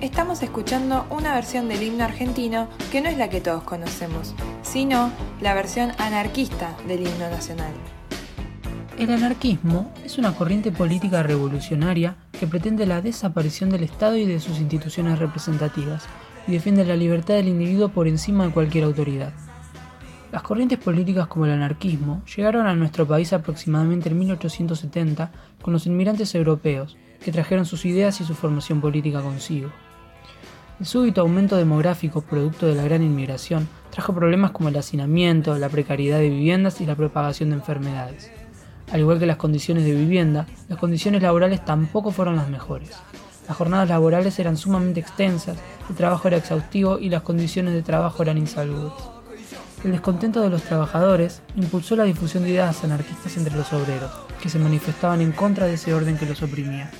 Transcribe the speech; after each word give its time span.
estamos 0.00 0.42
escuchando 0.42 1.06
una 1.10 1.34
versión 1.34 1.68
del 1.68 1.82
himno 1.82 2.04
argentino 2.04 2.68
que 2.90 3.00
no 3.00 3.08
es 3.08 3.18
la 3.18 3.28
que 3.28 3.40
todos 3.40 3.62
conocemos, 3.64 4.34
sino 4.62 5.12
la 5.40 5.54
versión 5.54 5.92
anarquista 5.98 6.74
del 6.88 7.06
himno 7.06 7.28
nacional. 7.30 7.72
El 8.98 9.10
anarquismo 9.10 9.92
es 10.04 10.18
una 10.18 10.34
corriente 10.34 10.72
política 10.72 11.22
revolucionaria 11.22 12.16
que 12.38 12.46
pretende 12.46 12.86
la 12.86 13.02
desaparición 13.02 13.70
del 13.70 13.82
Estado 13.82 14.16
y 14.16 14.26
de 14.26 14.40
sus 14.40 14.58
instituciones 14.58 15.18
representativas 15.18 16.04
y 16.46 16.52
defiende 16.52 16.84
la 16.84 16.96
libertad 16.96 17.34
del 17.34 17.48
individuo 17.48 17.90
por 17.90 18.08
encima 18.08 18.46
de 18.46 18.52
cualquier 18.52 18.84
autoridad. 18.84 19.32
Las 20.32 20.42
corrientes 20.42 20.78
políticas 20.78 21.26
como 21.26 21.44
el 21.44 21.52
anarquismo 21.52 22.22
llegaron 22.24 22.66
a 22.66 22.74
nuestro 22.74 23.06
país 23.06 23.32
aproximadamente 23.32 24.08
en 24.08 24.18
1870 24.18 25.30
con 25.60 25.72
los 25.72 25.86
inmigrantes 25.86 26.34
europeos, 26.34 26.96
que 27.22 27.32
trajeron 27.32 27.66
sus 27.66 27.84
ideas 27.84 28.20
y 28.20 28.24
su 28.24 28.34
formación 28.34 28.80
política 28.80 29.20
consigo. 29.20 29.70
El 30.80 30.86
súbito 30.86 31.20
aumento 31.20 31.58
demográfico 31.58 32.22
producto 32.22 32.64
de 32.64 32.74
la 32.74 32.82
gran 32.82 33.02
inmigración 33.02 33.68
trajo 33.90 34.14
problemas 34.14 34.52
como 34.52 34.70
el 34.70 34.78
hacinamiento, 34.78 35.58
la 35.58 35.68
precariedad 35.68 36.16
de 36.16 36.30
viviendas 36.30 36.80
y 36.80 36.86
la 36.86 36.94
propagación 36.94 37.50
de 37.50 37.56
enfermedades. 37.56 38.30
Al 38.90 39.00
igual 39.00 39.18
que 39.18 39.26
las 39.26 39.36
condiciones 39.36 39.84
de 39.84 39.92
vivienda, 39.92 40.46
las 40.70 40.78
condiciones 40.78 41.20
laborales 41.20 41.62
tampoco 41.66 42.12
fueron 42.12 42.36
las 42.36 42.48
mejores. 42.48 42.92
Las 43.46 43.58
jornadas 43.58 43.90
laborales 43.90 44.38
eran 44.38 44.56
sumamente 44.56 45.00
extensas, 45.00 45.58
el 45.90 45.96
trabajo 45.96 46.28
era 46.28 46.38
exhaustivo 46.38 46.98
y 46.98 47.10
las 47.10 47.24
condiciones 47.24 47.74
de 47.74 47.82
trabajo 47.82 48.22
eran 48.22 48.38
insalubres. 48.38 48.94
El 49.84 49.92
descontento 49.92 50.40
de 50.40 50.48
los 50.48 50.62
trabajadores 50.62 51.42
impulsó 51.56 51.94
la 51.94 52.04
difusión 52.04 52.44
de 52.44 52.52
ideas 52.52 52.82
anarquistas 52.84 53.36
entre 53.36 53.54
los 53.54 53.70
obreros, 53.74 54.12
que 54.42 54.48
se 54.48 54.58
manifestaban 54.58 55.20
en 55.20 55.32
contra 55.32 55.66
de 55.66 55.74
ese 55.74 55.92
orden 55.92 56.16
que 56.16 56.24
los 56.24 56.42
oprimía. 56.42 56.90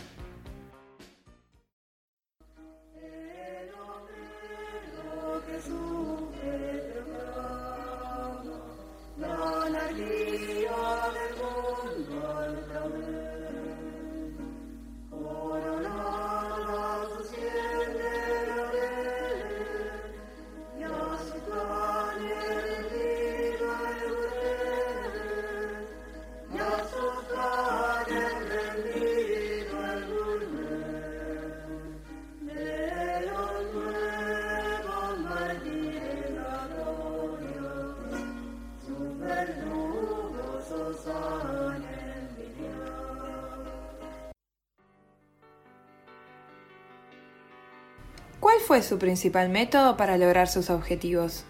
Fue 48.71 48.85
su 48.85 49.01
principal 49.01 49.49
método 49.49 49.97
para 49.97 50.17
lograr 50.17 50.47
sus 50.47 50.71
objetivos? 50.71 51.43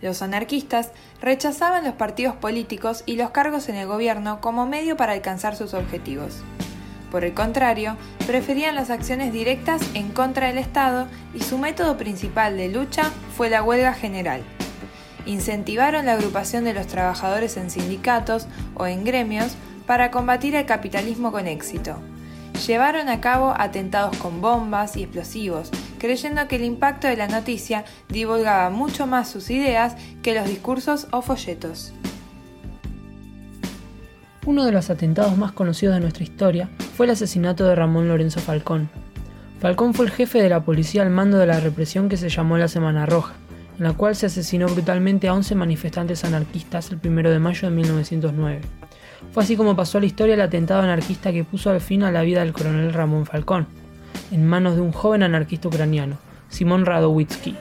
Los 0.00 0.22
anarquistas 0.22 0.92
rechazaban 1.20 1.82
los 1.82 1.94
partidos 1.94 2.36
políticos 2.36 3.02
y 3.04 3.16
los 3.16 3.30
cargos 3.30 3.68
en 3.68 3.74
el 3.74 3.88
gobierno 3.88 4.40
como 4.40 4.64
medio 4.64 4.96
para 4.96 5.14
alcanzar 5.14 5.56
sus 5.56 5.74
objetivos. 5.74 6.36
Por 7.10 7.24
el 7.24 7.34
contrario, 7.34 7.96
preferían 8.28 8.76
las 8.76 8.90
acciones 8.90 9.32
directas 9.32 9.82
en 9.94 10.10
contra 10.10 10.46
del 10.46 10.58
Estado 10.58 11.08
y 11.34 11.40
su 11.40 11.58
método 11.58 11.96
principal 11.96 12.56
de 12.56 12.68
lucha 12.68 13.10
fue 13.36 13.50
la 13.50 13.64
huelga 13.64 13.92
general. 13.92 14.44
Incentivaron 15.26 16.06
la 16.06 16.12
agrupación 16.12 16.62
de 16.62 16.74
los 16.74 16.86
trabajadores 16.86 17.56
en 17.56 17.72
sindicatos 17.72 18.46
o 18.76 18.86
en 18.86 19.02
gremios 19.02 19.56
para 19.84 20.12
combatir 20.12 20.54
el 20.54 20.64
capitalismo 20.64 21.32
con 21.32 21.48
éxito. 21.48 21.98
Llevaron 22.68 23.08
a 23.08 23.20
cabo 23.20 23.52
atentados 23.58 24.16
con 24.18 24.40
bombas 24.40 24.96
y 24.96 25.02
explosivos, 25.02 25.72
creyendo 25.98 26.48
que 26.48 26.56
el 26.56 26.64
impacto 26.64 27.08
de 27.08 27.16
la 27.16 27.28
noticia 27.28 27.84
divulgaba 28.08 28.70
mucho 28.70 29.06
más 29.06 29.30
sus 29.30 29.50
ideas 29.50 29.96
que 30.22 30.34
los 30.34 30.46
discursos 30.48 31.08
o 31.10 31.22
folletos. 31.22 31.92
Uno 34.46 34.64
de 34.64 34.72
los 34.72 34.88
atentados 34.88 35.36
más 35.36 35.52
conocidos 35.52 35.94
de 35.94 36.00
nuestra 36.00 36.24
historia 36.24 36.70
fue 36.96 37.04
el 37.04 37.12
asesinato 37.12 37.66
de 37.66 37.74
Ramón 37.74 38.08
Lorenzo 38.08 38.40
Falcón. 38.40 38.88
Falcón 39.60 39.92
fue 39.92 40.06
el 40.06 40.12
jefe 40.12 40.40
de 40.40 40.48
la 40.48 40.64
policía 40.64 41.02
al 41.02 41.10
mando 41.10 41.36
de 41.36 41.46
la 41.46 41.60
represión 41.60 42.08
que 42.08 42.16
se 42.16 42.30
llamó 42.30 42.56
la 42.56 42.68
Semana 42.68 43.04
Roja, 43.04 43.34
en 43.76 43.84
la 43.84 43.92
cual 43.92 44.16
se 44.16 44.26
asesinó 44.26 44.66
brutalmente 44.66 45.28
a 45.28 45.34
11 45.34 45.54
manifestantes 45.54 46.24
anarquistas 46.24 46.90
el 46.90 46.98
1 47.04 47.28
de 47.28 47.38
mayo 47.38 47.68
de 47.68 47.74
1909. 47.74 48.60
Fue 49.32 49.42
así 49.42 49.56
como 49.56 49.76
pasó 49.76 49.98
a 49.98 50.00
la 50.00 50.06
historia 50.06 50.34
el 50.34 50.40
atentado 50.40 50.80
anarquista 50.80 51.32
que 51.32 51.44
puso 51.44 51.70
al 51.70 51.80
fin 51.80 52.02
a 52.02 52.12
la 52.12 52.22
vida 52.22 52.40
del 52.40 52.52
coronel 52.52 52.94
Ramón 52.94 53.26
Falcón, 53.26 53.66
en 54.30 54.46
manos 54.46 54.76
de 54.76 54.82
un 54.82 54.92
joven 54.92 55.22
anarquista 55.22 55.68
ucraniano, 55.68 56.18
Simón 56.48 56.86
Radowitzky. 56.86 57.56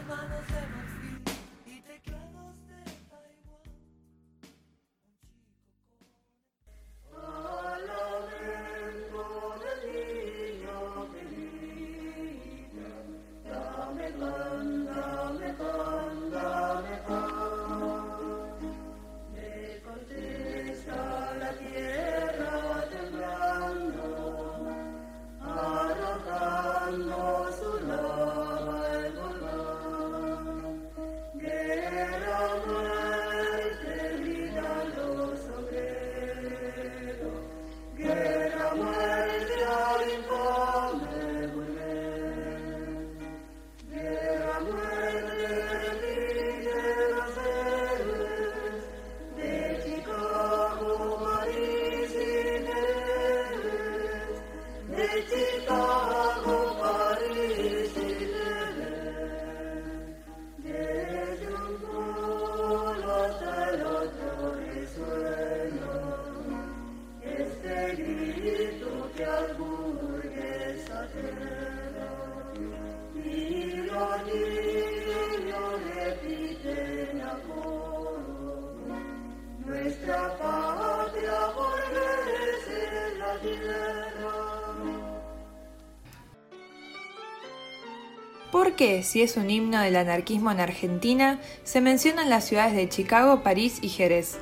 ¿Por 88.51 88.73
qué, 88.73 89.01
si 89.03 89.21
es 89.23 89.35
un 89.35 89.49
himno 89.49 89.81
del 89.81 89.95
anarquismo 89.95 90.51
en 90.51 90.59
Argentina, 90.59 91.39
se 91.63 91.81
mencionan 91.81 92.29
las 92.29 92.45
ciudades 92.45 92.75
de 92.75 92.87
Chicago, 92.87 93.41
París 93.41 93.79
y 93.81 93.89
Jerez? 93.89 94.37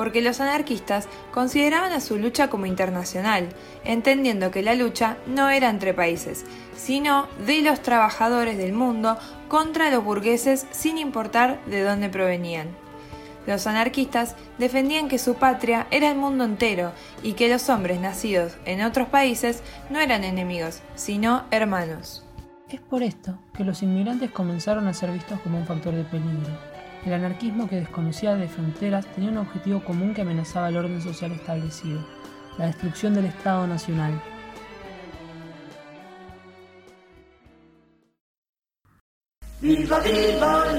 Porque 0.00 0.22
los 0.22 0.40
anarquistas 0.40 1.08
consideraban 1.30 1.92
a 1.92 2.00
su 2.00 2.16
lucha 2.16 2.48
como 2.48 2.64
internacional, 2.64 3.50
entendiendo 3.84 4.50
que 4.50 4.62
la 4.62 4.74
lucha 4.74 5.18
no 5.26 5.50
era 5.50 5.68
entre 5.68 5.92
países, 5.92 6.46
sino 6.74 7.28
de 7.44 7.60
los 7.60 7.82
trabajadores 7.82 8.56
del 8.56 8.72
mundo 8.72 9.18
contra 9.48 9.90
los 9.90 10.02
burgueses 10.02 10.66
sin 10.70 10.96
importar 10.96 11.62
de 11.66 11.82
dónde 11.82 12.08
provenían. 12.08 12.68
Los 13.46 13.66
anarquistas 13.66 14.36
defendían 14.56 15.06
que 15.06 15.18
su 15.18 15.34
patria 15.34 15.86
era 15.90 16.10
el 16.10 16.16
mundo 16.16 16.44
entero 16.44 16.92
y 17.22 17.34
que 17.34 17.50
los 17.50 17.68
hombres 17.68 18.00
nacidos 18.00 18.54
en 18.64 18.80
otros 18.80 19.06
países 19.08 19.62
no 19.90 20.00
eran 20.00 20.24
enemigos, 20.24 20.80
sino 20.94 21.44
hermanos. 21.50 22.24
Es 22.70 22.80
por 22.80 23.02
esto 23.02 23.38
que 23.52 23.64
los 23.64 23.82
inmigrantes 23.82 24.30
comenzaron 24.30 24.88
a 24.88 24.94
ser 24.94 25.12
vistos 25.12 25.38
como 25.40 25.58
un 25.58 25.66
factor 25.66 25.92
de 25.94 26.04
peligro. 26.04 26.69
El 27.04 27.14
anarquismo 27.14 27.68
que 27.68 27.76
desconocía 27.76 28.34
de 28.34 28.48
fronteras 28.48 29.06
tenía 29.14 29.30
un 29.30 29.38
objetivo 29.38 29.82
común 29.82 30.12
que 30.12 30.20
amenazaba 30.20 30.68
el 30.68 30.76
orden 30.76 31.00
social 31.00 31.32
establecido, 31.32 32.04
la 32.58 32.66
destrucción 32.66 33.14
del 33.14 33.26
Estado 33.26 33.66
Nacional. 33.66 34.20
Viva, 39.60 40.00
viva. 40.00 40.70